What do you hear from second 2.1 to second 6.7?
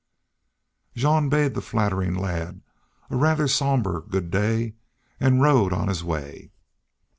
lad a rather sober good day and rode on his way.